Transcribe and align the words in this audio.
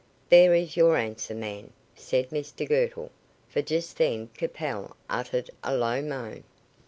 "There 0.29 0.55
is 0.55 0.75
your 0.75 0.97
answer, 0.97 1.35
man," 1.35 1.73
said 1.93 2.31
Mr 2.31 2.67
Girtle, 2.67 3.11
for 3.47 3.61
just 3.61 3.97
then 3.99 4.29
Capel 4.35 4.95
uttered 5.07 5.51
a 5.63 5.77
low 5.77 6.01
moan. 6.01 6.43